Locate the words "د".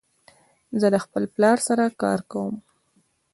0.93-0.97